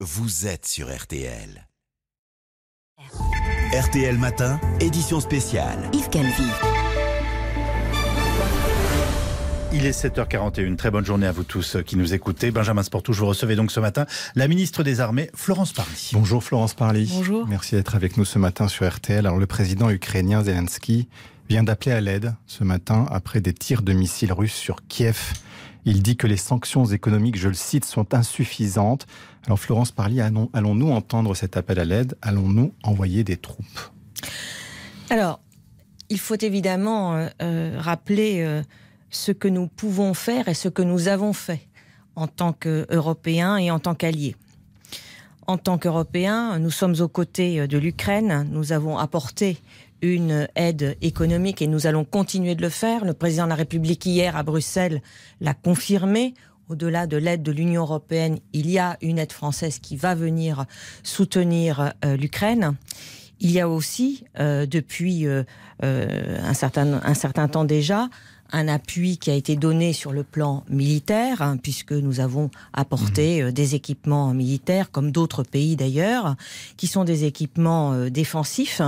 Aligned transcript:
vous 0.00 0.46
êtes 0.46 0.66
sur 0.66 0.94
RTL. 0.94 1.66
RTL 3.72 4.18
Matin, 4.18 4.60
édition 4.78 5.20
spéciale. 5.20 5.78
Yves 5.94 6.10
Calvi. 6.10 6.44
Il 9.72 9.86
est 9.86 9.98
7h41. 9.98 10.76
Très 10.76 10.90
bonne 10.90 11.06
journée 11.06 11.26
à 11.26 11.32
vous 11.32 11.44
tous 11.44 11.78
qui 11.86 11.96
nous 11.96 12.12
écoutez. 12.12 12.50
Benjamin 12.50 12.82
Sportou, 12.82 13.14
je 13.14 13.20
vous 13.20 13.26
recevais 13.26 13.56
donc 13.56 13.70
ce 13.70 13.80
matin 13.80 14.04
la 14.34 14.48
ministre 14.48 14.82
des 14.82 15.00
Armées, 15.00 15.30
Florence 15.34 15.72
Parly. 15.72 16.10
Bonjour 16.12 16.44
Florence 16.44 16.74
Parly. 16.74 17.10
Bonjour. 17.10 17.46
Merci 17.48 17.74
d'être 17.74 17.94
avec 17.94 18.18
nous 18.18 18.26
ce 18.26 18.38
matin 18.38 18.68
sur 18.68 18.86
RTL. 18.86 19.26
Alors 19.26 19.38
le 19.38 19.46
président 19.46 19.88
ukrainien 19.88 20.44
Zelensky 20.44 21.08
vient 21.48 21.62
d'appeler 21.62 21.92
à 21.92 22.02
l'aide 22.02 22.34
ce 22.46 22.64
matin 22.64 23.06
après 23.10 23.40
des 23.40 23.54
tirs 23.54 23.80
de 23.80 23.94
missiles 23.94 24.34
russes 24.34 24.52
sur 24.52 24.86
Kiev. 24.88 25.32
Il 25.86 26.02
dit 26.02 26.16
que 26.16 26.26
les 26.26 26.36
sanctions 26.36 26.84
économiques, 26.84 27.38
je 27.38 27.46
le 27.46 27.54
cite, 27.54 27.84
sont 27.84 28.12
insuffisantes. 28.12 29.06
Alors 29.46 29.58
Florence 29.58 29.92
Parly, 29.92 30.20
allons-nous 30.20 30.90
entendre 30.90 31.34
cet 31.34 31.56
appel 31.56 31.78
à 31.78 31.84
l'aide? 31.84 32.18
Allons-nous 32.22 32.74
envoyer 32.82 33.22
des 33.22 33.36
troupes? 33.36 33.80
Alors, 35.10 35.38
il 36.08 36.18
faut 36.18 36.36
évidemment 36.40 37.14
euh, 37.14 37.28
euh, 37.40 37.76
rappeler 37.78 38.42
euh, 38.42 38.62
ce 39.10 39.30
que 39.30 39.46
nous 39.46 39.68
pouvons 39.68 40.12
faire 40.12 40.48
et 40.48 40.54
ce 40.54 40.68
que 40.68 40.82
nous 40.82 41.06
avons 41.06 41.32
fait 41.32 41.68
en 42.16 42.26
tant 42.26 42.52
qu'Européens 42.52 43.56
et 43.56 43.70
en 43.70 43.78
tant 43.78 43.94
qu'alliés. 43.94 44.34
En 45.46 45.58
tant 45.58 45.78
qu'Européens, 45.78 46.58
nous 46.58 46.72
sommes 46.72 46.96
aux 46.98 47.08
côtés 47.08 47.68
de 47.68 47.78
l'Ukraine. 47.78 48.48
Nous 48.50 48.72
avons 48.72 48.98
apporté 48.98 49.58
une 50.02 50.48
aide 50.54 50.96
économique 51.00 51.62
et 51.62 51.66
nous 51.66 51.86
allons 51.86 52.04
continuer 52.04 52.54
de 52.54 52.62
le 52.62 52.68
faire. 52.68 53.04
Le 53.04 53.14
président 53.14 53.44
de 53.44 53.50
la 53.50 53.54
République 53.54 54.04
hier 54.06 54.36
à 54.36 54.42
Bruxelles 54.42 55.02
l'a 55.40 55.54
confirmé. 55.54 56.34
Au-delà 56.68 57.06
de 57.06 57.16
l'aide 57.16 57.42
de 57.42 57.52
l'Union 57.52 57.82
européenne, 57.82 58.38
il 58.52 58.68
y 58.68 58.78
a 58.78 58.96
une 59.00 59.18
aide 59.18 59.32
française 59.32 59.78
qui 59.78 59.96
va 59.96 60.16
venir 60.16 60.66
soutenir 61.04 61.92
euh, 62.04 62.16
l'Ukraine. 62.16 62.74
Il 63.38 63.52
y 63.52 63.60
a 63.60 63.68
aussi, 63.68 64.24
euh, 64.40 64.66
depuis 64.66 65.26
euh, 65.26 65.44
un, 65.82 66.54
certain, 66.54 67.00
un 67.04 67.14
certain 67.14 67.46
temps 67.46 67.64
déjà, 67.64 68.08
un 68.52 68.68
appui 68.68 69.18
qui 69.18 69.30
a 69.30 69.34
été 69.34 69.56
donné 69.56 69.92
sur 69.92 70.12
le 70.12 70.22
plan 70.24 70.64
militaire, 70.68 71.42
hein, 71.42 71.56
puisque 71.62 71.92
nous 71.92 72.20
avons 72.20 72.50
apporté 72.72 73.42
mmh. 73.42 73.52
des 73.52 73.74
équipements 73.74 74.32
militaires, 74.34 74.90
comme 74.90 75.10
d'autres 75.10 75.42
pays 75.42 75.76
d'ailleurs, 75.76 76.36
qui 76.76 76.86
sont 76.86 77.04
des 77.04 77.24
équipements 77.24 78.08
défensifs. 78.08 78.82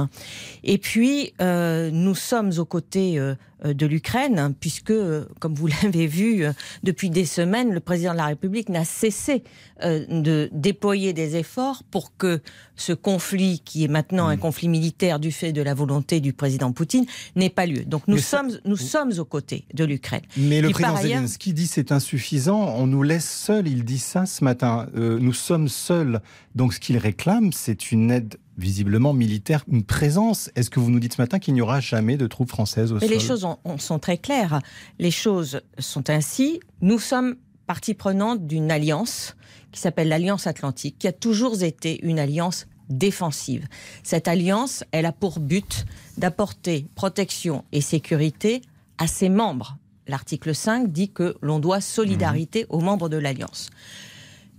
Et 0.64 0.78
puis, 0.78 1.32
nous 1.40 2.14
sommes 2.14 2.52
aux 2.58 2.64
côtés 2.64 3.18
euh, 3.18 3.34
de 3.64 3.86
l'Ukraine, 3.86 4.54
puisque, 4.58 4.90
euh, 4.90 5.24
comme 5.40 5.54
vous 5.54 5.66
l'avez 5.82 6.06
vu, 6.06 6.44
euh, 6.44 6.52
depuis 6.82 7.10
des 7.10 7.24
semaines, 7.24 7.72
le 7.72 7.80
président 7.80 8.12
de 8.12 8.18
la 8.18 8.26
République 8.26 8.68
n'a 8.68 8.84
cessé 8.84 9.42
de 9.80 10.48
déployer 10.52 11.12
des 11.12 11.36
efforts 11.36 11.84
pour 11.84 12.16
que 12.16 12.40
ce 12.74 12.92
conflit, 12.92 13.60
qui 13.64 13.84
est 13.84 13.88
maintenant 13.88 14.26
un 14.26 14.34
mm. 14.34 14.40
conflit 14.40 14.68
militaire 14.68 15.20
du 15.20 15.30
fait 15.30 15.52
de 15.52 15.62
la 15.62 15.72
volonté 15.72 16.18
du 16.18 16.32
président 16.32 16.72
Poutine, 16.72 17.06
n'ait 17.36 17.48
pas 17.48 17.64
lieu. 17.64 17.84
Donc 17.84 18.08
nous, 18.08 18.18
sommes, 18.18 18.50
nous 18.64 18.76
sommes 18.76 19.12
aux 19.18 19.24
côtés 19.24 19.66
de 19.74 19.84
l'Ukraine. 19.84 20.22
Mais 20.36 20.60
le 20.60 20.70
président 20.70 20.96
Zelensky 20.96 21.52
dit 21.52 21.68
c'est 21.68 21.92
insuffisant, 21.92 22.74
on 22.76 22.88
nous 22.88 23.04
laisse 23.04 23.30
seuls, 23.30 23.68
il 23.68 23.84
dit 23.84 24.00
ça 24.00 24.26
ce 24.26 24.42
matin. 24.42 24.88
nous 24.94 25.32
sommes 25.32 25.68
seuls. 25.68 26.20
Donc 26.56 26.74
ce 26.74 26.80
qu'il 26.80 26.98
réclame, 26.98 27.52
c'est 27.52 27.92
une 27.92 28.10
aide 28.10 28.36
visiblement 28.58 29.14
militaire, 29.14 29.64
une 29.68 29.84
présence. 29.84 30.50
Est-ce 30.56 30.68
que 30.68 30.80
vous 30.80 30.90
nous 30.90 31.00
dites 31.00 31.14
ce 31.14 31.22
matin 31.22 31.38
qu'il 31.38 31.54
n'y 31.54 31.60
aura 31.60 31.80
jamais 31.80 32.16
de 32.16 32.26
troupes 32.26 32.50
françaises 32.50 32.92
au 32.92 32.98
Mais 33.00 33.06
Les 33.06 33.20
choses 33.20 33.46
sont 33.78 33.98
très 33.98 34.18
claires. 34.18 34.60
Les 34.98 35.12
choses 35.12 35.62
sont 35.78 36.10
ainsi. 36.10 36.60
Nous 36.82 36.98
sommes 36.98 37.36
partie 37.66 37.94
prenante 37.94 38.46
d'une 38.46 38.70
alliance 38.70 39.36
qui 39.70 39.80
s'appelle 39.80 40.08
l'Alliance 40.08 40.46
Atlantique, 40.46 40.96
qui 40.98 41.06
a 41.06 41.12
toujours 41.12 41.62
été 41.62 42.04
une 42.04 42.18
alliance 42.18 42.66
défensive. 42.88 43.68
Cette 44.02 44.26
alliance, 44.26 44.82
elle 44.92 45.06
a 45.06 45.12
pour 45.12 45.38
but 45.38 45.84
d'apporter 46.16 46.86
protection 46.94 47.64
et 47.72 47.82
sécurité 47.82 48.62
à 48.96 49.06
ses 49.06 49.28
membres. 49.28 49.76
L'article 50.06 50.54
5 50.54 50.90
dit 50.90 51.10
que 51.10 51.36
l'on 51.42 51.58
doit 51.58 51.82
solidarité 51.82 52.64
aux 52.70 52.80
membres 52.80 53.10
de 53.10 53.18
l'alliance. 53.18 53.68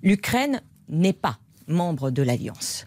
L'Ukraine 0.03 0.61
n'est 0.87 1.11
pas 1.11 1.39
membre 1.67 2.11
de 2.11 2.21
l'alliance. 2.21 2.85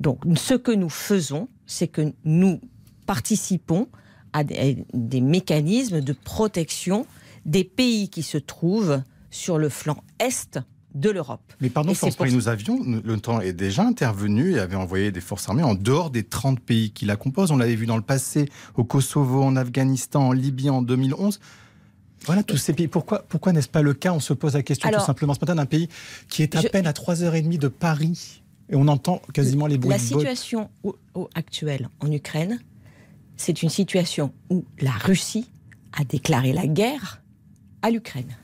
Donc, 0.00 0.20
ce 0.36 0.54
que 0.54 0.72
nous 0.72 0.90
faisons, 0.90 1.48
c'est 1.66 1.88
que 1.88 2.12
nous 2.24 2.60
participons 3.06 3.88
à 4.32 4.44
des, 4.44 5.20
mécanismes 5.20 6.00
de 6.00 6.12
protection 6.12 7.06
des 7.44 7.64
pays 7.64 8.08
qui 8.08 8.22
se 8.22 8.38
trouvent 8.38 9.02
sur 9.30 9.58
le 9.58 9.68
flanc 9.68 10.02
est 10.18 10.58
de 10.94 11.10
l'Europe. 11.10 11.52
Mais 11.60 11.70
pardon, 11.70 11.94
France 11.94 12.18
nous 12.20 12.48
avions, 12.48 12.78
le 12.84 13.18
temps 13.18 13.40
est 13.40 13.54
déjà 13.54 13.82
intervenu 13.82 14.52
et 14.52 14.58
avait 14.58 14.76
envoyé 14.76 15.10
des 15.10 15.22
forces 15.22 15.48
armées 15.48 15.62
en 15.62 15.74
dehors 15.74 16.10
des 16.10 16.22
30 16.22 16.60
pays 16.60 16.90
qui 16.90 17.06
la 17.06 17.16
composent. 17.16 17.50
On 17.50 17.56
l'avait 17.56 17.76
vu 17.76 17.86
dans 17.86 17.96
le 17.96 18.02
passé, 18.02 18.48
au 18.74 18.84
Kosovo, 18.84 19.42
en 19.42 19.56
Afghanistan, 19.56 20.28
en 20.28 20.32
Libye 20.32 20.68
en 20.68 20.82
2011. 20.82 21.40
Voilà 22.26 22.42
tous 22.42 22.56
ces 22.56 22.72
pays. 22.72 22.88
Pourquoi, 22.88 23.24
pourquoi 23.28 23.52
n'est-ce 23.52 23.68
pas 23.68 23.82
le 23.82 23.94
cas? 23.94 24.12
On 24.12 24.20
se 24.20 24.32
pose 24.32 24.54
la 24.54 24.62
question 24.62 24.90
tout 24.90 25.00
simplement 25.00 25.34
ce 25.34 25.40
matin 25.40 25.54
d'un 25.54 25.66
pays 25.66 25.88
qui 26.28 26.42
est 26.42 26.54
à 26.54 26.62
peine 26.62 26.86
à 26.86 26.92
3h30 26.92 27.58
de 27.58 27.68
Paris. 27.68 28.41
Et 28.72 28.76
on 28.76 28.88
entend 28.88 29.20
quasiment 29.34 29.66
les 29.66 29.76
bruits 29.76 29.90
La 29.90 29.98
situation 29.98 30.70
actuelle 31.34 31.90
en 32.00 32.10
Ukraine, 32.10 32.58
c'est 33.36 33.62
une 33.62 33.68
situation 33.68 34.32
où 34.48 34.64
la 34.80 34.92
Russie 34.92 35.50
a 35.92 36.04
déclaré 36.04 36.54
la 36.54 36.66
guerre 36.66 37.20
à 37.82 37.90
l'Ukraine. 37.90 38.34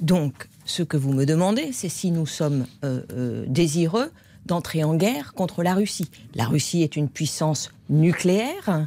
Donc, 0.00 0.48
ce 0.64 0.84
que 0.84 0.96
vous 0.96 1.12
me 1.12 1.26
demandez, 1.26 1.72
c'est 1.72 1.88
si 1.88 2.12
nous 2.12 2.26
sommes 2.26 2.66
euh, 2.84 3.02
euh, 3.12 3.44
désireux 3.48 4.12
d'entrer 4.46 4.84
en 4.84 4.94
guerre 4.94 5.34
contre 5.34 5.64
la 5.64 5.74
Russie. 5.74 6.08
La 6.34 6.44
Russie 6.44 6.82
est 6.82 6.94
une 6.94 7.08
puissance 7.08 7.72
nucléaire. 7.88 8.86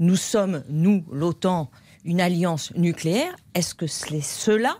Nous 0.00 0.16
sommes, 0.16 0.64
nous, 0.68 1.04
l'OTAN, 1.12 1.70
une 2.04 2.20
alliance 2.20 2.74
nucléaire. 2.74 3.36
Est-ce 3.54 3.74
que 3.76 3.86
c'est 3.86 4.22
cela 4.22 4.78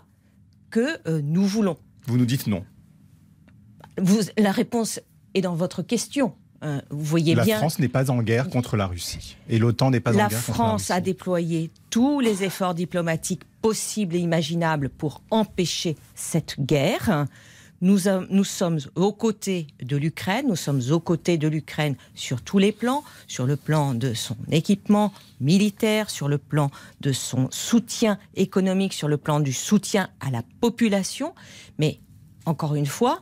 que 0.71 0.97
euh, 1.07 1.21
nous 1.23 1.45
voulons? 1.45 1.77
Vous 2.05 2.17
nous 2.17 2.25
dites 2.25 2.47
non. 2.47 2.65
Vous, 3.99 4.19
la 4.37 4.51
réponse 4.51 4.99
et 5.37 5.41
dans 5.41 5.55
votre 5.55 5.83
question. 5.83 6.33
Euh, 6.63 6.81
vous 6.89 7.03
voyez 7.03 7.35
la 7.35 7.43
bien. 7.43 7.55
La 7.55 7.59
France 7.59 7.77
n'est 7.77 7.87
pas 7.87 8.09
en 8.09 8.23
guerre 8.23 8.49
contre 8.49 8.75
la 8.77 8.87
Russie. 8.87 9.37
Et 9.47 9.59
l'OTAN 9.59 9.91
n'est 9.91 9.99
pas 9.99 10.11
en 10.11 10.15
guerre 10.15 10.23
contre 10.23 10.33
la 10.33 10.39
Russie. 10.39 10.49
La 10.49 10.53
France 10.55 10.91
a 10.91 10.99
déployé 10.99 11.71
tous 11.91 12.19
les 12.19 12.43
efforts 12.43 12.73
diplomatiques 12.73 13.43
possibles 13.61 14.15
et 14.15 14.19
imaginables 14.19 14.89
pour 14.89 15.21
empêcher 15.29 15.95
cette 16.15 16.59
guerre. 16.59 17.27
Nous, 17.81 17.99
nous, 18.31 18.43
sommes 18.43 18.79
aux 18.95 19.13
côtés 19.13 19.67
de 19.83 19.95
l'Ukraine, 19.95 20.47
nous 20.47 20.55
sommes 20.55 20.81
aux 20.89 20.99
côtés 20.99 21.37
de 21.37 21.47
l'Ukraine 21.47 21.95
sur 22.15 22.41
tous 22.41 22.57
les 22.57 22.71
plans, 22.71 23.03
sur 23.27 23.45
le 23.45 23.55
plan 23.55 23.93
de 23.93 24.15
son 24.15 24.35
équipement 24.49 25.13
militaire, 25.39 26.09
sur 26.09 26.27
le 26.27 26.39
plan 26.39 26.71
de 27.01 27.11
son 27.11 27.49
soutien 27.51 28.17
économique, 28.35 28.93
sur 28.93 29.07
le 29.07 29.17
plan 29.17 29.39
du 29.39 29.53
soutien 29.53 30.09
à 30.19 30.31
la 30.31 30.41
population. 30.59 31.35
Mais 31.77 31.99
encore 32.45 32.73
une 32.73 32.87
fois, 32.87 33.19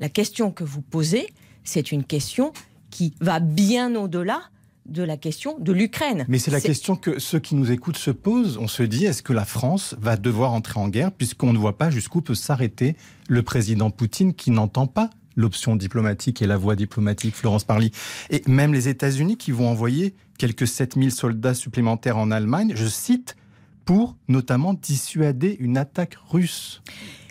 la 0.00 0.10
question 0.10 0.50
que 0.50 0.64
vous 0.64 0.82
posez, 0.82 1.32
c'est 1.64 1.92
une 1.92 2.04
question 2.04 2.52
qui 2.90 3.14
va 3.20 3.40
bien 3.40 3.94
au-delà 3.96 4.42
de 4.86 5.02
la 5.02 5.16
question 5.16 5.58
de 5.58 5.72
l'Ukraine. 5.72 6.26
Mais 6.28 6.38
c'est 6.38 6.50
la 6.50 6.60
question 6.60 6.94
que 6.94 7.18
ceux 7.18 7.38
qui 7.38 7.54
nous 7.54 7.70
écoutent 7.70 7.96
se 7.96 8.10
posent. 8.10 8.58
On 8.58 8.68
se 8.68 8.82
dit, 8.82 9.06
est-ce 9.06 9.22
que 9.22 9.32
la 9.32 9.44
France 9.44 9.94
va 9.98 10.16
devoir 10.16 10.52
entrer 10.52 10.78
en 10.78 10.88
guerre 10.88 11.10
puisqu'on 11.10 11.52
ne 11.52 11.58
voit 11.58 11.78
pas 11.78 11.90
jusqu'où 11.90 12.20
peut 12.20 12.34
s'arrêter 12.34 12.96
le 13.28 13.42
président 13.42 13.90
Poutine 13.90 14.34
qui 14.34 14.50
n'entend 14.50 14.86
pas 14.86 15.10
l'option 15.36 15.74
diplomatique 15.74 16.42
et 16.42 16.46
la 16.46 16.56
voie 16.56 16.76
diplomatique, 16.76 17.34
Florence 17.34 17.64
Parly. 17.64 17.90
Et 18.30 18.42
même 18.46 18.72
les 18.72 18.88
États-Unis 18.88 19.36
qui 19.36 19.50
vont 19.50 19.68
envoyer 19.68 20.14
quelques 20.38 20.68
7000 20.68 21.10
soldats 21.10 21.54
supplémentaires 21.54 22.18
en 22.18 22.30
Allemagne, 22.30 22.72
je 22.76 22.86
cite, 22.86 23.36
pour 23.84 24.16
notamment 24.28 24.74
dissuader 24.74 25.56
une 25.60 25.76
attaque 25.76 26.16
russe. 26.28 26.82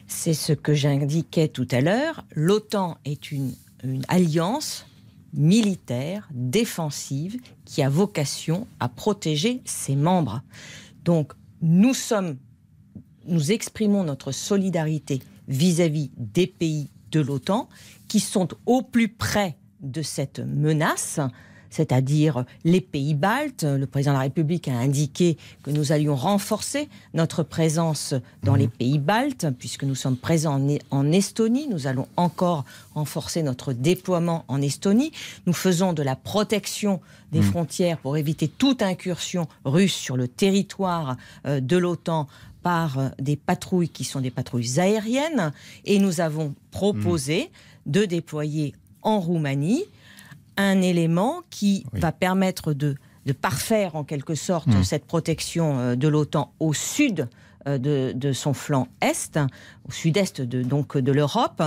C'est 0.08 0.34
ce 0.34 0.54
que 0.54 0.74
j'indiquais 0.74 1.48
tout 1.48 1.68
à 1.72 1.82
l'heure. 1.82 2.26
L'OTAN 2.36 2.98
est 3.06 3.32
une 3.32 3.54
une 3.84 4.04
alliance 4.08 4.86
militaire, 5.34 6.30
défensive, 6.32 7.38
qui 7.66 7.82
a 7.82 7.90
vocation 7.90 8.68
à 8.80 8.88
protéger 8.88 9.62
ses 9.66 9.96
membres. 9.96 10.42
Donc, 11.04 11.34
nous 11.62 11.94
sommes, 11.94 12.38
nous 13.26 13.52
exprimons 13.52 14.04
notre 14.04 14.32
solidarité 14.32 15.22
vis-à-vis 15.48 16.12
des 16.18 16.48
pays 16.48 16.90
de 17.12 17.20
l'OTAN 17.20 17.68
qui 18.08 18.20
sont 18.20 18.48
au 18.66 18.82
plus 18.82 19.10
près 19.10 19.58
de 19.82 20.02
cette 20.02 20.40
menace 20.40 21.20
c'est-à-dire 21.74 22.46
les 22.64 22.82
pays 22.82 23.16
baltes. 23.16 23.64
Le 23.64 23.88
président 23.88 24.12
de 24.12 24.18
la 24.18 24.24
République 24.24 24.68
a 24.68 24.78
indiqué 24.78 25.38
que 25.64 25.72
nous 25.72 25.92
allions 25.92 26.16
renforcer 26.16 26.88
notre 27.16 27.42
présence 27.42 28.14
dans 28.44 28.56
les 28.56 28.68
mhm. 28.68 28.72
pays 28.72 29.00
baltes, 29.00 29.48
puisque 29.58 29.84
nous 29.84 29.96
sommes 29.96 30.18
présents 30.18 30.62
en 30.92 31.12
Estonie. 31.12 31.68
Nous 31.68 31.88
allons 31.88 32.08
encore 32.16 32.64
renforcer 32.94 33.42
notre 33.42 33.74
déploiement 33.74 34.46
en 34.48 34.62
Estonie. 34.62 35.12
Nous 35.48 35.54
faisons 35.54 35.94
de 35.94 36.04
la 36.04 36.16
protection 36.16 37.02
des 37.32 37.40
mhm. 37.40 37.46
frontières 37.46 37.98
pour 37.98 38.18
éviter 38.18 38.48
toute 38.48 38.84
incursion 38.84 39.48
russe 39.66 39.96
sur 39.96 40.16
le 40.16 40.28
territoire 40.28 41.18
euh, 41.48 41.60
de 41.60 41.78
l'OTAN 41.78 42.28
par 42.62 43.00
euh, 43.00 43.10
des 43.18 43.36
patrouilles 43.36 43.90
qui 43.90 44.04
sont 44.04 44.22
des 44.22 44.32
patrouilles 44.32 44.80
aériennes. 44.80 45.52
Et 45.86 45.98
nous 45.98 46.22
avons 46.22 46.54
proposé 46.70 47.50
de 47.88 48.06
déployer 48.06 48.76
en 49.02 49.20
Roumanie 49.20 49.86
un 50.58 50.82
élément 50.82 51.42
qui 51.50 51.86
Oui. 51.94 52.00
va 52.00 52.12
permettre 52.12 52.74
de, 52.74 52.96
de 53.26 53.34
parfaire 53.34 53.96
en 53.96 54.04
quelque 54.04 54.36
sorte 54.36 54.68
Mm. 54.68 54.84
cette 54.84 55.06
protection 55.06 55.80
euh, 55.80 55.96
de 55.96 56.08
l'OTAN 56.08 56.54
au 56.60 56.74
sud 56.74 57.28
euh, 57.68 57.78
de, 57.78 58.12
de 58.16 58.34
son 58.34 58.54
flanc 58.54 58.88
est, 59.02 59.40
au 59.88 59.92
sud-est 59.92 60.42
de, 60.42 60.62
donc 60.64 60.98
de 60.98 61.12
l'Europe, 61.12 61.62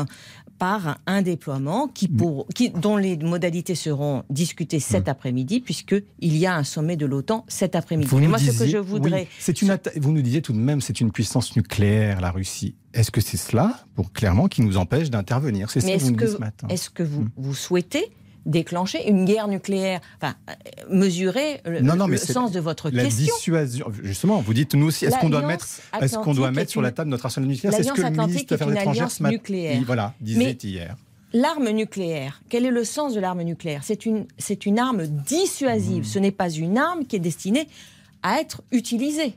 par 0.58 0.98
un 1.06 1.20
déploiement 1.20 1.86
qui 1.88 2.08
pour, 2.08 2.46
qui, 2.54 2.70
dont 2.70 2.96
les 2.96 3.16
modalités 3.18 3.74
seront 3.74 4.22
discutées 4.30 4.80
cet 4.80 5.06
après-midi, 5.06 5.60
puisqu'il 5.60 6.36
y 6.36 6.46
a 6.46 6.54
un 6.56 6.64
sommet 6.64 6.96
de 6.96 7.04
l'OTAN 7.04 7.44
cet 7.46 7.74
après-midi. 7.76 8.08
Vous 8.08 8.16
Mais 8.18 8.24
nous 8.24 8.30
moi, 8.30 8.38
ce 8.38 8.46
que 8.46 8.50
disiez- 8.52 8.68
je 8.68 8.78
voudrais... 8.78 9.22
oui, 9.22 9.28
c'est 9.38 9.60
une 9.60 9.68
atta- 9.68 9.92
vous 10.00 10.12
nous 10.12 10.22
disiez 10.22 10.40
tout 10.40 10.54
de 10.54 10.58
même, 10.58 10.80
c'est 10.80 11.00
une 11.02 11.12
puissance 11.12 11.56
nucléaire, 11.56 12.22
la 12.22 12.30
Russie. 12.30 12.74
Est-ce 12.94 13.10
que 13.10 13.20
c'est 13.20 13.36
cela, 13.36 13.80
pour, 13.94 14.12
clairement, 14.14 14.48
qui 14.48 14.62
nous 14.62 14.78
empêche 14.78 15.10
d'intervenir? 15.10 15.70
C'est 15.70 15.84
Mais 15.84 15.96
que 15.96 15.98
vous 15.98 16.04
est-ce 16.06 16.12
nous 16.12 16.18
dites 16.18 16.28
ce 16.28 16.34
que, 16.36 16.40
matin. 16.40 16.68
est-ce 16.68 16.88
que 16.88 17.02
vous, 17.02 17.22
Hmm. 17.22 17.30
vous 17.36 17.54
souhaitez 17.54 18.10
déclencher 18.46 19.08
une 19.08 19.24
guerre 19.24 19.48
nucléaire 19.48 20.00
Enfin, 20.20 20.34
euh, 20.48 20.52
mesurer 20.90 21.60
le, 21.66 21.80
Non, 21.80 21.96
non, 21.96 22.06
le 22.06 22.12
mais 22.12 22.16
c'est 22.16 22.32
sens 22.32 22.50
de 22.52 22.60
votre 22.60 22.90
La 22.90 23.04
question. 23.04 23.24
dissuasion, 23.34 23.86
justement, 24.02 24.40
vous 24.40 24.54
dites 24.54 24.74
nous 24.74 24.86
aussi, 24.86 25.04
est-ce 25.04 25.18
qu'on 25.18 25.28
doit 25.28 25.42
mettre, 25.42 25.66
est-ce 26.00 26.16
qu'on 26.18 26.32
doit 26.34 26.50
mettre 26.52 26.70
sur 26.70 26.80
la 26.82 26.92
table 26.92 27.10
notre 27.10 27.26
arsenal 27.26 27.48
nucléaire? 27.48 27.74
C'est 27.76 27.82
ce 27.82 27.92
que 27.92 28.00
le 28.00 28.10
ministre 28.10 28.56
des 28.56 28.62
Affaires 28.62 28.70
étrangères 28.80 29.10
ce 29.10 29.22
matin- 29.22 29.82
voilà, 29.84 30.14
disait 30.20 30.38
Mais- 30.62 30.68
hier. 30.70 30.96
L'arme 31.32 31.68
nucléaire, 31.70 32.40
quel 32.48 32.64
est 32.64 32.70
le 32.70 32.84
sens 32.84 33.12
de 33.12 33.20
l'arme 33.20 33.42
nucléaire? 33.42 33.82
C'est 33.84 34.06
une, 34.06 34.26
c'est 34.38 34.64
une 34.64 34.78
arme 34.78 35.06
dissuasive. 35.06 36.04
Ce 36.06 36.18
n'est 36.18 36.30
pas 36.30 36.48
une 36.48 36.78
arme 36.78 37.04
qui 37.04 37.16
est 37.16 37.20
destinée 37.20 37.68
à 38.22 38.40
être 38.40 38.62
utilisée. 38.70 39.34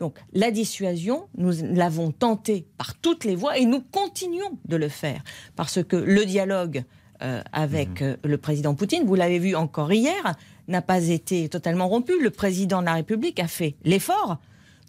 Donc 0.00 0.16
la 0.32 0.50
dissuasion, 0.50 1.24
nous 1.38 1.52
l'avons 1.74 2.10
tentée 2.10 2.66
par 2.76 2.94
toutes 2.96 3.24
les 3.24 3.34
voies 3.34 3.56
et 3.56 3.64
nous 3.64 3.80
continuons 3.80 4.50
de 4.66 4.76
le 4.76 4.88
faire. 4.88 5.22
Parce 5.56 5.82
que 5.82 5.96
le 5.96 6.24
dialogue 6.26 6.82
euh, 7.22 7.42
avec 7.52 8.02
euh, 8.02 8.16
le 8.24 8.38
président 8.38 8.74
Poutine, 8.74 9.04
vous 9.04 9.14
l'avez 9.14 9.38
vu 9.38 9.56
encore 9.56 9.92
hier, 9.92 10.36
n'a 10.68 10.82
pas 10.82 11.08
été 11.08 11.48
totalement 11.48 11.88
rompu. 11.88 12.12
Le 12.22 12.30
président 12.30 12.80
de 12.80 12.86
la 12.86 12.94
République 12.94 13.40
a 13.40 13.48
fait 13.48 13.74
l'effort 13.84 14.38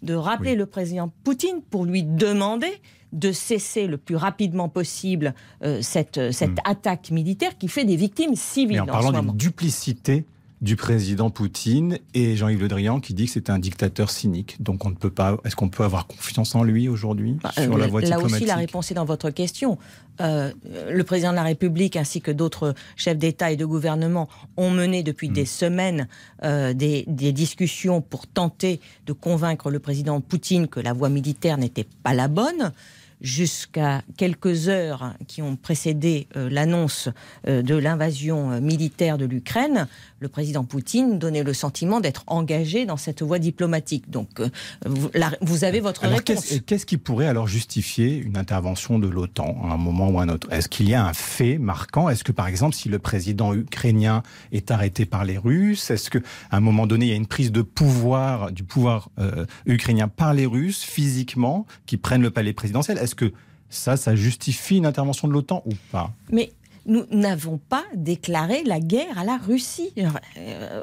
de 0.02 0.14
rappeler 0.14 0.52
Oui. 0.52 0.56
le 0.56 0.66
président 0.66 1.12
Poutine 1.24 1.60
pour 1.70 1.84
lui 1.84 2.02
demander 2.02 2.72
de 3.12 3.32
cesser 3.32 3.86
le 3.86 3.96
plus 3.96 4.16
rapidement 4.16 4.68
possible 4.68 5.34
euh, 5.64 5.82
cette, 5.82 6.32
cette 6.32 6.58
attaque 6.64 7.10
militaire 7.10 7.58
qui 7.58 7.66
fait 7.66 7.84
des 7.84 7.96
victimes 7.96 8.36
civiles 8.36 8.76
Mais 8.76 8.80
en 8.80 8.84
en, 8.84 9.02
parlant 9.02 9.22
d'une 9.22 9.36
duplicité 9.36 10.24
du 10.60 10.76
président 10.76 11.30
Poutine 11.30 11.98
et 12.12 12.36
Jean-Yves 12.36 12.60
Le 12.60 12.68
Drian 12.68 13.00
qui 13.00 13.14
dit 13.14 13.26
que 13.26 13.32
c'est 13.32 13.48
un 13.48 13.58
dictateur 13.58 14.10
cynique. 14.10 14.62
Donc 14.62 14.84
on 14.84 14.90
ne 14.90 14.94
peut 14.94 15.10
pas. 15.10 15.38
Est-ce 15.44 15.56
qu'on 15.56 15.70
peut 15.70 15.84
avoir 15.84 16.06
confiance 16.06 16.54
en 16.54 16.62
lui 16.62 16.88
aujourd'hui 16.88 17.38
Bah, 17.42 17.50
sur 17.52 17.78
la 17.78 17.86
voie 17.86 18.02
Là 18.02 18.08
diplomatique 18.08 18.36
aussi, 18.36 18.44
la 18.44 18.56
réponse 18.56 18.90
est 18.90 18.94
dans 18.94 19.06
votre 19.06 19.30
question. 19.30 19.78
Euh, 20.20 20.52
le 20.90 21.02
président 21.04 21.30
de 21.30 21.36
la 21.36 21.44
République 21.44 21.96
ainsi 21.96 22.20
que 22.20 22.30
d'autres 22.30 22.74
chefs 22.96 23.16
d'État 23.16 23.50
et 23.52 23.56
de 23.56 23.64
gouvernement 23.64 24.28
ont 24.58 24.70
mené 24.70 25.02
depuis 25.02 25.30
des 25.30 25.46
semaines 25.46 26.08
euh, 26.44 26.74
des, 26.74 27.04
des 27.06 27.32
discussions 27.32 28.02
pour 28.02 28.26
tenter 28.26 28.80
de 29.06 29.14
convaincre 29.14 29.70
le 29.70 29.78
président 29.78 30.20
Poutine 30.20 30.68
que 30.68 30.80
la 30.80 30.92
voie 30.92 31.08
militaire 31.08 31.56
n'était 31.56 31.86
pas 32.02 32.12
la 32.12 32.28
bonne. 32.28 32.72
Jusqu'à 33.20 34.02
quelques 34.16 34.68
heures 34.68 35.14
qui 35.26 35.42
ont 35.42 35.56
précédé 35.56 36.26
euh, 36.36 36.48
l'annonce 36.50 37.08
euh, 37.46 37.62
de 37.62 37.74
l'invasion 37.74 38.50
euh, 38.50 38.60
militaire 38.60 39.18
de 39.18 39.26
l'Ukraine, 39.26 39.86
le 40.20 40.28
président 40.28 40.64
Poutine 40.64 41.18
donnait 41.18 41.42
le 41.42 41.52
sentiment 41.52 42.00
d'être 42.00 42.24
engagé 42.26 42.86
dans 42.86 42.96
cette 42.96 43.22
voie 43.22 43.38
diplomatique. 43.38 44.10
Donc, 44.10 44.42
vous, 44.84 45.64
avez 45.64 45.80
votre 45.80 46.04
Alors, 46.04 46.18
réponse. 46.18 46.60
qu'est-ce, 46.66 46.86
qui 46.86 46.98
pourrait 46.98 47.26
alors 47.26 47.46
justifier 47.46 48.16
une 48.16 48.36
intervention 48.36 48.98
de 48.98 49.08
l'OTAN 49.08 49.56
à 49.64 49.72
un 49.72 49.76
moment 49.78 50.10
ou 50.10 50.18
à 50.18 50.24
un 50.24 50.28
autre? 50.28 50.52
Est-ce 50.52 50.68
qu'il 50.68 50.88
y 50.88 50.94
a 50.94 51.06
un 51.06 51.14
fait 51.14 51.56
marquant? 51.56 52.10
Est-ce 52.10 52.22
que, 52.22 52.32
par 52.32 52.48
exemple, 52.48 52.74
si 52.74 52.90
le 52.90 52.98
président 52.98 53.54
ukrainien 53.54 54.22
est 54.52 54.70
arrêté 54.70 55.06
par 55.06 55.24
les 55.24 55.38
Russes, 55.38 55.90
est-ce 55.90 56.10
qu'à 56.10 56.20
un 56.50 56.60
moment 56.60 56.86
donné, 56.86 57.06
il 57.06 57.08
y 57.08 57.14
a 57.14 57.16
une 57.16 57.26
prise 57.26 57.50
de 57.50 57.62
pouvoir 57.62 58.52
du 58.52 58.62
pouvoir 58.62 59.08
euh, 59.18 59.46
ukrainien 59.66 60.08
par 60.08 60.34
les 60.34 60.46
Russes, 60.46 60.82
physiquement, 60.82 61.66
qui 61.86 61.96
prennent 61.96 62.22
le 62.22 62.30
palais 62.30 62.52
présidentiel? 62.52 62.98
Est-ce 62.98 63.09
que 63.14 63.32
ça, 63.68 63.96
ça 63.96 64.14
justifie 64.16 64.76
une 64.78 64.86
intervention 64.86 65.28
de 65.28 65.32
l'OTAN 65.32 65.62
ou 65.66 65.72
pas? 65.92 66.10
Mais 66.32 66.52
nous 66.86 67.04
n'avons 67.10 67.58
pas 67.58 67.84
déclaré 67.94 68.62
la 68.64 68.80
guerre 68.80 69.18
à 69.18 69.24
la 69.24 69.36
Russie. 69.36 69.92
Euh, 69.98 70.82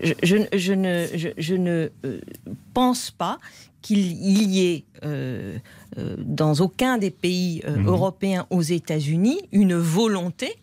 je, 0.00 0.12
je- 0.22 0.58
je 0.58 0.72
ne, 0.72 1.06
je, 1.14 1.28
je 1.36 1.54
ne 1.54 1.90
euh, 2.04 2.20
pense 2.74 3.10
pas 3.10 3.38
qu'il 3.82 4.12
y 4.12 4.66
ait 4.66 4.84
euh, 5.04 5.58
dans 6.18 6.54
aucun 6.60 6.98
des 6.98 7.10
pays 7.10 7.62
euh, 7.66 7.76
Mhm. 7.78 7.86
européens 7.88 8.46
aux 8.50 8.62
États-Unis 8.62 9.40
une 9.52 9.74
volonté 9.74 10.54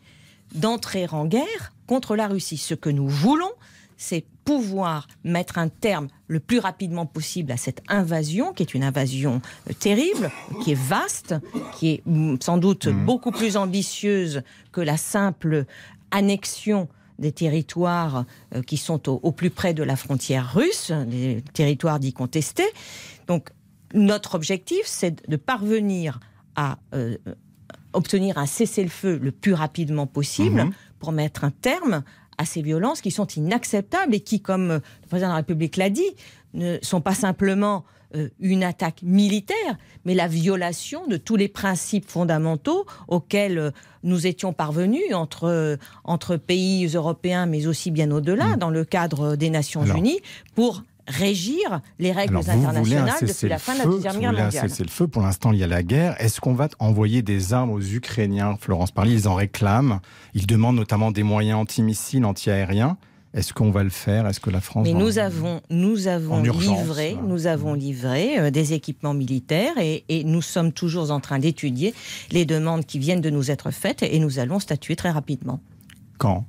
d'entrer 0.55 1.05
en 1.11 1.25
guerre 1.25 1.73
contre 1.85 2.15
la 2.15 2.27
Russie. 2.27 2.57
Ce 2.57 2.73
que 2.73 2.89
nous 2.89 3.07
voulons, 3.07 3.51
c'est 4.01 4.25
pouvoir 4.45 5.07
mettre 5.23 5.57
un 5.59 5.67
terme 5.67 6.07
le 6.27 6.39
plus 6.39 6.57
rapidement 6.57 7.05
possible 7.05 7.51
à 7.51 7.57
cette 7.57 7.81
invasion, 7.89 8.53
qui 8.53 8.63
est 8.63 8.73
une 8.73 8.83
invasion 8.83 9.41
euh, 9.69 9.73
terrible, 9.73 10.31
qui 10.63 10.71
est 10.71 10.79
vaste, 10.89 11.35
qui 11.77 11.89
est 11.89 12.01
mm, 12.07 12.37
sans 12.41 12.57
doute 12.57 12.87
Mhm. 12.87 13.05
beaucoup 13.05 13.31
plus 13.31 13.57
ambitieuse 13.57 14.41
que 14.71 14.81
la 14.81 14.95
simple 14.97 15.65
annexion 16.11 16.87
des 17.19 17.31
territoires 17.33 18.25
euh, 18.55 18.61
qui 18.63 18.77
sont 18.77 19.09
au, 19.09 19.19
au 19.21 19.31
plus 19.33 19.49
près 19.49 19.73
de 19.73 19.83
la 19.83 19.95
frontière 19.97 20.53
russe, 20.53 20.91
des 20.91 21.43
territoires 21.53 21.99
dits 21.99 22.13
contestés. 22.13 22.69
Donc, 23.27 23.49
notre 23.93 24.35
objectif, 24.35 24.81
c'est 24.85 25.27
de 25.29 25.35
parvenir 25.35 26.19
à 26.55 26.77
euh, 26.93 27.17
obtenir 27.93 28.37
un 28.37 28.45
cessez-le-feu 28.45 29.19
le 29.21 29.31
plus 29.31 29.53
rapidement 29.53 30.07
possible 30.07 30.63
Mhm. 30.63 30.71
pour 30.99 31.11
mettre 31.11 31.43
un 31.43 31.51
terme 31.51 32.03
à 32.39 32.45
ces 32.45 32.61
violences 32.63 33.01
qui 33.01 33.11
sont 33.11 33.27
inacceptables 33.27 34.15
et 34.15 34.21
qui, 34.21 34.41
comme 34.41 34.71
euh, 34.71 34.79
le 35.03 35.07
président 35.07 35.27
de 35.27 35.33
la 35.33 35.37
République 35.37 35.77
l'a 35.77 35.89
dit, 35.91 36.09
ne 36.53 36.77
sont 36.81 37.01
pas 37.01 37.13
simplement 37.13 37.83
euh, 38.15 38.29
une 38.39 38.63
attaque 38.63 39.03
militaire, 39.03 39.77
mais 40.05 40.15
la 40.15 40.27
violation 40.27 41.05
de 41.05 41.17
tous 41.17 41.35
les 41.35 41.49
principes 41.49 42.09
fondamentaux 42.09 42.85
auxquels 43.09 43.57
euh, 43.59 43.71
nous 44.03 44.25
étions 44.25 44.53
parvenus 44.53 45.13
entre, 45.13 45.77
entre 46.05 46.37
pays 46.37 46.87
européens, 46.87 47.45
mais 47.45 47.67
aussi 47.67 47.91
bien 47.91 48.09
au-delà, 48.09 48.55
dans 48.55 48.69
le 48.69 48.85
cadre 48.85 49.35
des 49.35 49.49
Nations 49.49 49.81
Alors- 49.81 49.97
Unies, 49.97 50.19
pour 50.55 50.83
régir 51.09 51.81
les 51.99 52.11
règles 52.11 52.37
Alors, 52.37 52.49
internationales 52.49 53.13
depuis 53.21 53.49
la 53.49 53.57
fin 53.59 53.73
de 53.73 53.79
la 53.79 53.85
Deuxième 53.85 54.19
Guerre 54.19 54.29
voulez 54.31 54.41
un 54.41 54.45
mondiale. 54.45 54.69
cessez-le-feu. 54.69 55.07
Pour 55.07 55.21
l'instant, 55.21 55.51
il 55.51 55.59
y 55.59 55.63
a 55.63 55.67
la 55.67 55.83
guerre. 55.83 56.15
Est-ce 56.21 56.39
qu'on 56.39 56.53
va 56.53 56.69
envoyer 56.79 57.21
des 57.21 57.53
armes 57.53 57.71
aux 57.71 57.81
Ukrainiens? 57.81 58.57
Florence 58.59 58.91
Parly, 58.91 59.13
ils 59.13 59.27
en 59.27 59.35
réclament. 59.35 59.99
Ils 60.33 60.47
demandent 60.47 60.75
notamment 60.77 61.11
des 61.11 61.23
moyens 61.23 61.59
anti-missiles, 61.59 62.23
anti-aériens. 62.25 62.97
Est-ce 63.33 63.53
qu'on 63.53 63.69
va 63.69 63.83
le 63.83 63.91
faire? 63.91 64.25
Est-ce 64.25 64.39
que 64.39 64.49
la 64.49 64.59
France 64.61 64.87
Mais 64.87 64.93
va- 64.93 64.99
nous 64.99 65.19
avons, 65.19 65.61
nous 65.69 66.07
avons 66.07 66.35
En 66.37 66.43
urgence, 66.43 66.79
livré, 66.79 67.15
nous 67.23 67.45
avons 67.45 67.75
livré 67.75 68.39
euh, 68.39 68.49
des 68.49 68.73
équipements 68.73 69.13
militaires 69.13 69.77
et, 69.77 70.03
et 70.09 70.23
nous 70.23 70.41
sommes 70.41 70.71
toujours 70.71 71.11
en 71.11 71.19
train 71.19 71.37
d'étudier 71.37 71.93
les 72.31 72.45
demandes 72.45 72.85
qui 72.87 72.97
viennent 72.97 73.21
de 73.21 73.29
nous 73.29 73.51
être 73.51 73.69
faites 73.69 74.01
et 74.01 74.17
nous 74.17 74.39
allons 74.39 74.59
statuer 74.59 74.95
très 74.95 75.11
rapidement. 75.11 75.59
Quand? 76.17 76.45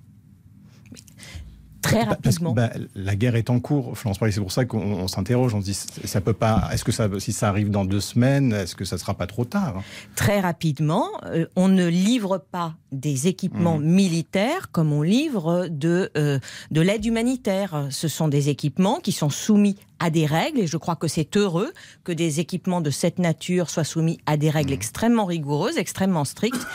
Très 1.83 2.05
Bah, 2.05 2.19
parce 2.23 2.39
que, 2.39 2.45
rapidement. 2.45 2.53
bah, 2.53 2.71
la 2.95 3.17
guerre 3.17 3.37
est 3.37 3.49
en 3.51 3.59
cours, 3.61 3.97
Florence 3.97 4.19
Parly. 4.19 4.33
C'est 4.33 4.41
pour 4.41 4.53
ça 4.53 4.65
qu'on 4.65 4.79
on 4.81 5.09
s'interroge. 5.09 5.55
On 5.55 5.61
se 5.61 5.65
dit, 5.65 5.75
ça 5.75 6.21
peut 6.21 6.33
pas. 6.35 6.69
Est-ce 6.73 6.85
que 6.85 6.93
ça, 6.93 7.09
si 7.19 7.33
ça 7.33 7.49
arrive 7.49 7.71
dans 7.71 7.85
deux 7.85 8.01
semaines, 8.01 8.53
est-ce 8.53 8.75
que 8.75 8.85
ça 8.85 8.99
sera 8.99 9.15
pas 9.15 9.27
trop 9.27 9.45
tard 9.45 9.83
Très 10.15 10.41
rapidement, 10.41 11.07
euh, 11.27 11.47
on 11.57 11.69
ne 11.69 11.87
livre 11.87 12.39
pas 12.51 12.75
des 12.93 13.29
équipements 13.29 13.79
Mmh. 13.79 13.85
militaires 13.85 14.71
comme 14.73 14.93
on 14.93 15.03
livre 15.03 15.69
de, 15.71 16.11
euh, 16.17 16.39
de 16.71 16.81
l'aide 16.81 17.05
humanitaire. 17.05 17.87
Ce 17.91 18.09
sont 18.09 18.29
des 18.29 18.49
équipements 18.49 18.99
qui 19.01 19.13
sont 19.13 19.31
soumis 19.31 19.77
à 20.01 20.11
des 20.11 20.27
règles 20.27 20.61
et 20.61 20.67
je 20.67 20.77
crois 20.77 20.97
que 20.97 21.07
c'est 21.07 21.37
heureux 21.37 21.73
que 22.05 22.13
des 22.13 22.41
équipements 22.41 22.81
de 22.81 22.91
cette 22.91 23.19
nature 23.19 23.71
soient 23.71 23.85
soumis 23.85 24.19
à 24.27 24.37
des 24.37 24.51
règles 24.51 24.73
extrêmement 24.73 25.27
rigoureuses, 25.27 25.79
extrêmement 25.79 26.25
strictes 26.25 26.67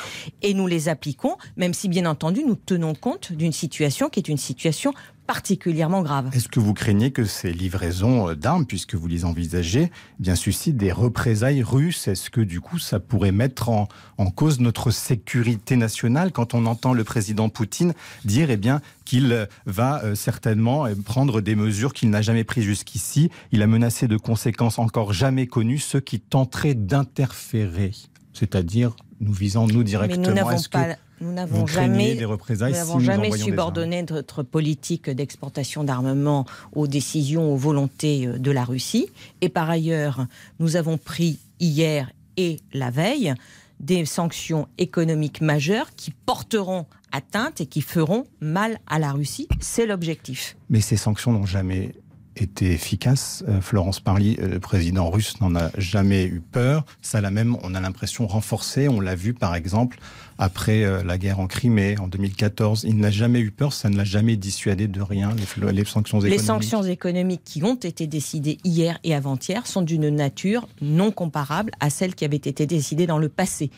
et 0.41 0.53
nous 0.53 0.67
les 0.67 0.87
appliquons, 0.87 1.35
même 1.57 1.73
si 1.73 1.89
bien 1.89 2.05
entendu 2.05 2.43
nous 2.45 2.55
tenons 2.55 2.95
compte 2.95 3.33
d'une 3.33 3.51
situation 3.51 4.09
qui 4.09 4.19
est 4.19 4.29
une 4.29 4.37
situation 4.37 4.93
particulièrement 5.27 6.01
grave. 6.01 6.29
Est-ce 6.33 6.47
que 6.47 6.59
vous 6.59 6.73
craignez 6.73 7.11
que 7.11 7.25
ces 7.25 7.51
livraisons 7.51 8.29
euh, 8.29 8.35
d'armes, 8.35 8.65
puisque 8.65 8.95
vous 8.95 9.07
les 9.07 9.25
envisagez, 9.25 9.91
eh 9.91 10.23
bien 10.23 10.35
suscitent 10.35 10.77
des 10.77 10.91
représailles 10.91 11.63
russes? 11.63 12.07
Est-ce 12.07 12.29
que 12.29 12.41
du 12.41 12.61
coup 12.61 12.79
ça 12.79 12.99
pourrait 12.99 13.31
mettre 13.31 13.69
en, 13.69 13.87
en 14.17 14.29
cause 14.29 14.59
notre 14.59 14.91
sécurité 14.91 15.75
nationale? 15.75 16.31
Quand 16.31 16.53
on 16.53 16.65
entend 16.65 16.93
le 16.93 17.03
président 17.03 17.49
Poutine 17.49 17.93
dire 18.23 18.49
eh 18.49 18.57
bien 18.57 18.81
qu'il 19.03 19.31
euh, 19.31 19.45
va 19.65 20.03
euh, 20.03 20.15
certainement 20.15 20.85
prendre 21.03 21.41
des 21.41 21.55
mesures 21.55 21.93
qu'il 21.93 22.09
n'a 22.09 22.21
jamais 22.21 22.43
prises 22.43 22.63
jusqu'ici 22.63 23.29
Il 23.51 23.61
a 23.61 23.67
menacé 23.67 24.07
de 24.07 24.17
conséquences 24.17 24.79
encore 24.79 25.13
jamais 25.13 25.47
connues 25.47 25.79
ceux 25.79 25.99
qui 25.99 26.19
tenteraient 26.19 26.73
d'interférer, 26.73 27.91
c'est-à-dire 28.33 28.95
nous 29.19 29.33
visant 29.33 29.67
nous 29.67 29.79
Mais 29.79 29.83
directement. 29.83 30.27
nous 30.27 30.33
n'avons 30.33 30.61
pas, 30.71 30.95
nous 31.21 31.31
n'avons 31.31 31.65
jamais 31.65 32.15
des 32.15 32.25
représailles 32.25 32.71
Nous 32.71 32.77
si 32.77 32.81
n'avons 32.81 32.99
nous 32.99 33.05
jamais 33.05 33.31
subordonné 33.31 34.03
notre 34.09 34.43
politique 34.43 35.09
d'exportation 35.09 35.83
d'armement 35.83 36.45
aux 36.73 36.87
décisions, 36.87 37.53
aux 37.53 37.57
volontés 37.57 38.27
euh, 38.27 38.37
de 38.37 38.51
la 38.51 38.63
Russie. 38.63 39.07
Et 39.41 39.49
par 39.49 39.69
ailleurs, 39.69 40.27
nous 40.59 40.75
avons 40.75 40.97
pris 40.97 41.39
hier 41.59 42.11
et 42.37 42.59
la 42.73 42.91
veille 42.91 43.33
des 43.79 44.05
sanctions 44.05 44.67
économiques 44.77 45.41
majeures 45.41 45.95
qui 45.95 46.11
porteront 46.11 46.85
atteinte 47.11 47.61
et 47.61 47.65
qui 47.65 47.81
feront 47.81 48.25
mal 48.41 48.77
à 48.87 48.99
la 48.99 49.11
Russie. 49.11 49.47
C'est 49.59 49.85
l'objectif. 49.85 50.57
Mais 50.69 50.81
ces 50.81 50.97
sanctions 50.97 51.31
n'ont 51.31 51.45
jamais 51.45 51.93
été 52.35 52.71
efficace. 52.71 53.43
Euh, 53.47 53.61
Florence 53.61 53.99
Parly, 53.99 54.37
euh, 54.39 54.47
le 54.47 54.59
président 54.59 55.09
russe, 55.09 55.39
n'en 55.41 55.55
a 55.55 55.69
jamais 55.77 56.25
eu 56.25 56.41
peur. 56.41 56.85
Ça 57.01 57.21
l'a 57.21 57.31
même, 57.31 57.57
on 57.63 57.75
a 57.75 57.79
l'impression, 57.79 58.27
renforcé. 58.27 58.87
On 58.87 58.99
l'a 58.99 59.15
vu, 59.15 59.33
par 59.33 59.55
exemple, 59.55 59.99
après 60.37 60.83
euh, 60.83 61.03
la 61.03 61.17
guerre 61.17 61.39
en 61.39 61.47
Crimée, 61.47 61.97
en 61.99 62.07
2014. 62.07 62.85
Il 62.87 62.97
n'a 62.97 63.11
jamais 63.11 63.39
eu 63.39 63.51
peur, 63.51 63.73
ça 63.73 63.89
ne 63.89 63.97
l'a 63.97 64.03
jamais 64.03 64.35
dissuadé 64.35 64.87
de 64.87 65.01
rien, 65.01 65.33
les, 65.35 65.71
les 65.71 65.85
sanctions 65.85 66.19
économiques. 66.19 66.39
Les 66.39 66.45
sanctions 66.45 66.83
économiques 66.83 67.43
qui 67.45 67.63
ont 67.63 67.75
été 67.75 68.07
décidées 68.07 68.57
hier 68.63 68.99
et 69.03 69.15
avant-hier 69.15 69.65
sont 69.67 69.81
d'une 69.81 70.09
nature 70.09 70.67
non 70.81 71.11
comparable 71.11 71.71
à 71.79 71.89
celles 71.89 72.15
qui 72.15 72.25
avaient 72.25 72.35
été 72.35 72.65
décidées 72.65 73.07
dans 73.07 73.19
le 73.19 73.29
passé. 73.29 73.71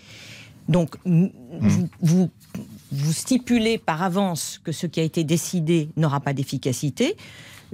Donc, 0.68 0.96
mmh. 1.06 1.28
vous, 2.02 2.30
vous 2.92 3.14
stipulez 3.14 3.78
par 3.78 4.04
avance 4.04 4.60
que 4.64 4.72
ce 4.72 4.86
qui 4.86 5.00
a 5.00 5.04
été 5.04 5.24
décidé 5.24 5.90
n'aura 5.96 6.20
pas 6.20 6.34
d'efficacité 6.34 7.16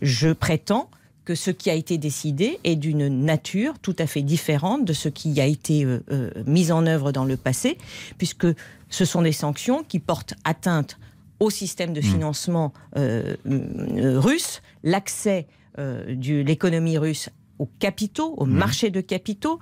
je 0.01 0.29
prétends 0.29 0.89
que 1.25 1.35
ce 1.35 1.51
qui 1.51 1.69
a 1.69 1.73
été 1.73 1.97
décidé 1.97 2.59
est 2.63 2.75
d'une 2.75 3.07
nature 3.07 3.79
tout 3.79 3.95
à 3.99 4.07
fait 4.07 4.21
différente 4.21 4.85
de 4.85 4.93
ce 4.93 5.09
qui 5.09 5.39
a 5.39 5.45
été 5.45 5.85
euh, 5.85 6.03
euh, 6.11 6.31
mis 6.45 6.71
en 6.71 6.85
œuvre 6.85 7.11
dans 7.11 7.25
le 7.25 7.37
passé, 7.37 7.77
puisque 8.17 8.47
ce 8.89 9.05
sont 9.05 9.21
des 9.21 9.31
sanctions 9.31 9.83
qui 9.83 9.99
portent 9.99 10.33
atteinte 10.43 10.97
au 11.39 11.49
système 11.49 11.93
de 11.93 11.99
mmh. 11.99 12.03
financement 12.03 12.73
euh, 12.97 13.35
russe, 13.45 14.61
l'accès 14.83 15.47
de 15.77 16.41
l'économie 16.41 16.99
russe 16.99 17.29
aux 17.57 17.67
capitaux, 17.79 18.35
au 18.37 18.45
mmh. 18.45 18.53
marché 18.53 18.89
de 18.91 19.01
capitaux, 19.01 19.59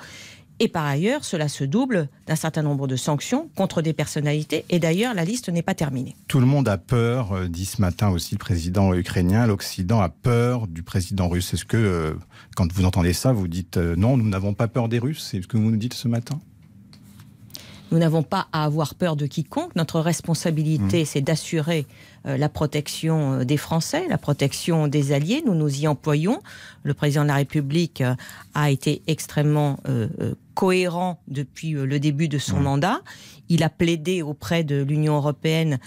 et 0.64 0.68
par 0.68 0.86
ailleurs, 0.86 1.26
cela 1.26 1.48
se 1.48 1.64
double 1.64 2.08
d'un 2.28 2.36
certain 2.36 2.62
nombre 2.62 2.86
de 2.86 2.96
sanctions 2.96 3.50
contre 3.56 3.82
des 3.82 3.94
personnalités. 3.94 4.64
Et 4.70 4.78
d'ailleurs, 4.78 5.16
la 5.16 5.26
liste 5.26 5.50
n'est 5.50 5.64
pas 5.64 5.74
terminée. 5.74 6.16
Tout 6.28 6.40
le 6.40 6.46
monde 6.46 6.68
a 6.68 6.78
peur, 6.78 7.32
euh, 7.32 7.48
dit 7.48 7.66
ce 7.66 7.82
matin 7.82 8.10
aussi 8.10 8.36
le 8.36 8.38
président 8.38 8.94
ukrainien. 8.94 9.48
L'Occident 9.48 10.02
a 10.02 10.10
peur 10.10 10.68
du 10.68 10.84
président 10.84 11.30
russe. 11.30 11.56
Est-ce 11.56 11.66
que, 11.66 11.78
euh, 11.78 12.14
quand 12.56 12.72
vous 12.72 12.86
entendez 12.86 13.14
ça, 13.14 13.34
vous 13.34 13.48
dites 13.48 13.78
euh, 13.78 13.96
non, 13.96 14.18
nous 14.18 14.30
n'avons 14.30 14.54
pas 14.54 14.68
peur 14.68 14.88
des 14.88 15.00
Russes? 15.00 15.30
C'est 15.32 15.42
ce 15.42 15.48
que 15.48 15.58
vous 15.58 15.72
nous 15.72 15.78
dites 15.78 15.96
ce 15.96 16.08
matin? 16.08 16.40
Nous 17.90 17.98
n'avons 17.98 18.22
pas 18.22 18.48
à 18.54 18.64
avoir 18.64 18.94
peur 18.94 19.16
de 19.16 19.26
quiconque. 19.26 19.76
Notre 19.76 20.00
responsabilité, 20.00 21.02
mmh. 21.02 21.06
c'est 21.06 21.22
d'assurer 21.22 21.88
euh, 22.28 22.38
la 22.38 22.50
protection 22.50 23.44
des 23.44 23.58
Français, 23.58 24.08
la 24.08 24.20
protection 24.20 24.88
des 24.88 25.12
alliés. 25.12 25.42
Nous 25.44 25.56
nous 25.56 25.82
y 25.82 25.88
employons. 25.88 26.40
Le 26.84 26.94
président 26.94 27.24
de 27.24 27.30
la 27.30 27.36
République 27.36 28.02
euh, 28.02 28.14
a 28.54 28.70
été 28.70 29.02
extrêmement 29.08 29.78
cohérent 30.54 31.22
depuis 31.28 31.72
le 31.72 32.00
début 32.00 32.28
de 32.28 32.38
son 32.38 32.60
mmh. 32.60 32.64
mandat. 32.64 33.02
Il 33.50 33.64
a 33.64 33.70
plaidé 33.70 34.22
auprès 34.22 34.64
de 34.64 34.82
l'Union 34.82 35.16
européenne 35.16 35.80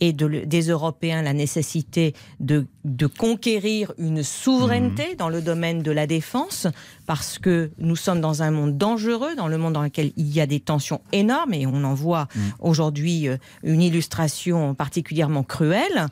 et 0.00 0.12
des 0.12 0.62
Européens 0.68 1.22
la 1.22 1.32
nécessité 1.32 2.14
de, 2.40 2.66
conquérir 3.18 3.92
une 3.98 4.22
souveraineté 4.22 5.12
mmh. 5.12 5.16
dans 5.16 5.28
le 5.28 5.42
domaine 5.42 5.82
de 5.82 5.90
la 5.90 6.06
défense, 6.06 6.66
parce 7.06 7.38
que 7.38 7.70
nous 7.78 7.96
sommes 7.96 8.20
dans 8.20 8.42
un 8.42 8.50
monde 8.50 8.78
dangereux, 8.78 9.34
dans 9.36 9.48
le 9.48 9.58
monde 9.58 9.74
dans 9.74 9.82
lequel 9.82 10.12
il 10.16 10.32
y 10.32 10.40
a 10.40 10.46
des 10.46 10.60
tensions 10.60 11.00
énormes, 11.12 11.54
et 11.54 11.66
on 11.66 11.84
en 11.84 11.94
voit 11.94 12.28
mmh. 12.34 12.40
aujourd'hui 12.60 13.28
euh, 13.28 13.36
une 13.62 13.82
illustration 13.82 14.74
particulièrement 14.74 15.42
cruelle. 15.42 16.06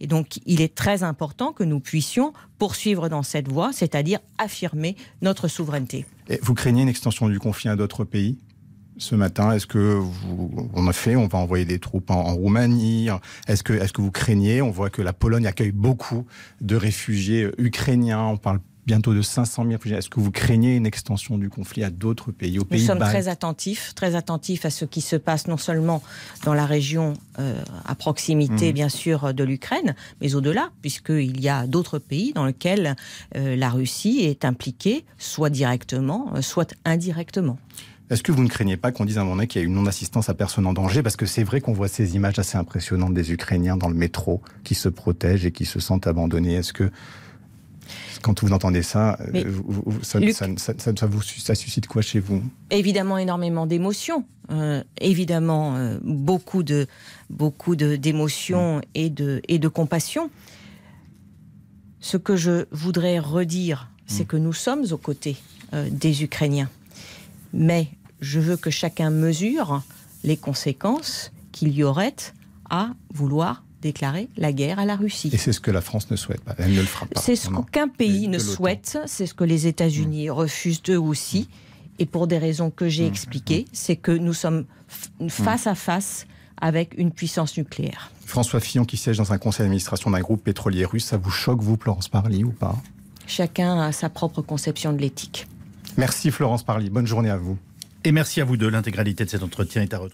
Et 0.00 0.06
donc, 0.06 0.38
il 0.46 0.60
est 0.60 0.74
très 0.74 1.02
important 1.02 1.52
que 1.52 1.64
nous 1.64 1.80
puissions 1.80 2.32
poursuivre 2.58 3.08
dans 3.08 3.22
cette 3.22 3.48
voie, 3.48 3.72
c'est-à-dire 3.72 4.18
affirmer 4.38 4.96
notre 5.22 5.48
souveraineté. 5.48 6.04
Et 6.28 6.38
vous 6.42 6.54
craignez 6.54 6.82
une 6.82 6.88
extension 6.88 7.28
du 7.28 7.38
conflit 7.38 7.68
à 7.68 7.76
d'autres 7.76 8.04
pays? 8.04 8.38
Ce 8.96 9.14
matin 9.14 9.52
Est-ce 9.52 9.66
que 9.66 9.78
vous, 9.78 10.70
on 10.74 10.86
a 10.86 10.92
fait, 10.92 11.16
on 11.16 11.26
va 11.26 11.38
envoyer 11.38 11.64
des 11.64 11.78
troupes 11.78 12.10
en, 12.10 12.34
Roumanie? 12.34 13.08
Est-ce 13.48 13.62
que, 13.62 13.72
est-ce 13.72 13.92
que 13.92 14.02
vous 14.02 14.10
craignez? 14.10 14.62
On 14.62 14.70
voit 14.70 14.90
que 14.90 15.02
la 15.02 15.12
Pologne 15.12 15.46
accueille 15.46 15.72
beaucoup 15.72 16.26
de 16.60 16.76
réfugiés 16.76 17.50
ukrainiens. 17.58 18.22
On 18.22 18.36
parle 18.36 18.60
bientôt 18.86 19.14
de 19.14 19.22
500 19.22 19.62
000 19.62 19.72
réfugiés. 19.72 19.98
Est-ce 19.98 20.10
que 20.10 20.20
vous 20.20 20.30
craignez 20.30 20.76
une 20.76 20.86
extension 20.86 21.38
du 21.38 21.48
conflit 21.48 21.84
à 21.84 21.90
d'autres 21.90 22.32
pays, 22.32 22.58
aux 22.58 22.64
pays 22.64 22.80
Nous 22.80 22.86
sommes 22.86 22.98
très 22.98 23.28
attentifs, 23.28 23.94
très 23.94 24.14
attentifs 24.14 24.64
à 24.64 24.70
ce 24.70 24.84
qui 24.84 25.00
se 25.00 25.16
passe 25.16 25.46
non 25.46 25.56
seulement 25.56 26.02
dans 26.44 26.54
la 26.54 26.66
région 26.66 27.14
euh, 27.38 27.62
à 27.86 27.94
proximité, 27.94 28.70
mmh. 28.70 28.74
bien 28.74 28.88
sûr, 28.88 29.34
de 29.34 29.44
l'Ukraine, 29.44 29.94
mais 30.20 30.34
au-delà, 30.34 30.70
puisqu'il 30.82 31.40
y 31.40 31.48
a 31.48 31.66
d'autres 31.66 31.98
pays 31.98 32.32
dans 32.32 32.44
lesquels 32.44 32.96
euh, 33.36 33.56
la 33.56 33.70
Russie 33.70 34.20
est 34.20 34.44
impliquée, 34.44 35.04
soit 35.18 35.50
directement, 35.50 36.32
euh, 36.34 36.42
soit 36.42 36.74
indirectement. 36.84 37.58
Est-ce 38.10 38.22
que 38.22 38.32
vous 38.32 38.42
ne 38.42 38.48
craignez 38.48 38.76
pas 38.76 38.92
qu'on 38.92 39.06
dise 39.06 39.16
à 39.16 39.22
un 39.22 39.24
moment 39.24 39.36
donné 39.36 39.46
qu'il 39.46 39.62
y 39.62 39.64
a 39.64 39.66
une 39.66 39.74
non-assistance 39.74 40.28
à 40.28 40.34
personne 40.34 40.66
en 40.66 40.74
danger? 40.74 41.02
Parce 41.02 41.16
que 41.16 41.24
c'est 41.24 41.42
vrai 41.42 41.60
qu'on 41.62 41.72
voit 41.72 41.88
ces 41.88 42.16
images 42.16 42.38
assez 42.38 42.58
impressionnantes 42.58 43.14
des 43.14 43.32
Ukrainiens 43.32 43.78
dans 43.78 43.88
le 43.88 43.94
métro 43.94 44.42
qui 44.62 44.74
se 44.74 44.90
protègent 44.90 45.46
et 45.46 45.52
qui 45.52 45.64
se 45.64 45.80
sentent 45.80 46.06
abandonnés. 46.06 46.54
Est-ce 46.54 46.74
que 46.74 46.90
quand 48.20 48.42
vous 48.42 48.52
entendez 48.52 48.82
ça, 48.82 49.18
euh, 49.34 49.44
ça, 50.02 50.18
vous, 51.06 51.22
ça, 51.22 51.54
suscite 51.54 51.86
quoi 51.86 52.02
chez 52.02 52.20
vous? 52.20 52.42
Évidemment, 52.70 53.18
énormément 53.18 53.66
d'émotions. 53.66 54.24
Euh, 54.50 54.82
évidemment, 55.00 55.76
euh, 55.76 55.98
beaucoup 56.02 56.62
de 56.62 56.86
beaucoup 57.30 57.76
d'émotions 57.76 58.82
et 58.94 59.08
de 59.08 59.40
et 59.48 59.58
de 59.58 59.68
compassion. 59.68 60.30
Ce 62.00 62.18
que 62.18 62.36
je 62.36 62.66
voudrais 62.70 63.18
redire, 63.18 63.90
c'est 64.06 64.24
mm. 64.24 64.26
que 64.26 64.36
nous 64.36 64.52
sommes 64.52 64.84
aux 64.90 64.98
côtés 64.98 65.36
des 65.90 66.22
Ukrainiens. 66.22 66.68
Mais 67.54 67.88
je 68.20 68.40
veux 68.40 68.56
que 68.56 68.70
chacun 68.70 69.10
mesure 69.10 69.82
les 70.24 70.36
conséquences 70.36 71.30
qu'il 71.52 71.72
y 71.72 71.84
aurait 71.84 72.16
à 72.68 72.90
vouloir 73.12 73.62
déclarer 73.80 74.28
la 74.36 74.52
guerre 74.52 74.78
à 74.78 74.86
la 74.86 74.96
Russie. 74.96 75.30
Et 75.32 75.36
c'est 75.36 75.52
ce 75.52 75.60
que 75.60 75.70
la 75.70 75.80
France 75.80 76.10
ne 76.10 76.16
souhaite 76.16 76.40
pas. 76.40 76.54
Elle 76.58 76.74
ne 76.74 76.80
le 76.80 76.86
fera 76.86 77.06
pas. 77.06 77.20
C'est 77.20 77.36
ce 77.36 77.48
qu'aucun 77.48 77.86
pays 77.86 78.28
ne 78.28 78.38
souhaite. 78.38 78.98
C'est 79.06 79.26
ce 79.26 79.34
que 79.34 79.44
les 79.44 79.66
États-Unis 79.66 80.28
mmh. 80.28 80.32
refusent 80.32 80.82
eux 80.88 80.98
aussi. 80.98 81.48
Et 82.00 82.06
pour 82.06 82.26
des 82.26 82.38
raisons 82.38 82.70
que 82.70 82.88
j'ai 82.88 83.04
mmh. 83.04 83.12
expliquées, 83.12 83.64
c'est 83.72 83.96
que 83.96 84.10
nous 84.10 84.32
sommes 84.32 84.64
mmh. 85.20 85.28
face 85.28 85.66
à 85.66 85.74
face 85.74 86.26
avec 86.60 86.94
une 86.96 87.12
puissance 87.12 87.56
nucléaire. 87.56 88.10
François 88.24 88.58
Fillon 88.58 88.84
qui 88.84 88.96
siège 88.96 89.18
dans 89.18 89.32
un 89.32 89.38
conseil 89.38 89.64
d'administration 89.64 90.10
d'un 90.10 90.20
groupe 90.20 90.42
pétrolier 90.42 90.86
russe, 90.86 91.04
ça 91.04 91.18
vous 91.18 91.30
choque, 91.30 91.60
vous, 91.60 91.76
Florence 91.80 92.08
Parly, 92.08 92.42
ou 92.42 92.50
pas? 92.50 92.76
Chacun 93.26 93.80
a 93.80 93.92
sa 93.92 94.08
propre 94.08 94.40
conception 94.42 94.92
de 94.92 94.98
l'éthique. 94.98 95.46
Merci 95.96 96.30
Florence 96.30 96.64
Parly. 96.64 96.90
Bonne 96.90 97.06
journée 97.06 97.30
à 97.30 97.36
vous. 97.36 97.58
Et 98.04 98.12
merci 98.12 98.40
à 98.40 98.44
vous 98.44 98.56
deux. 98.56 98.68
L'intégralité 98.68 99.24
de 99.24 99.30
cet 99.30 99.42
entretien 99.42 99.82
est 99.82 99.94
à 99.94 99.98
retrouver. 99.98 100.12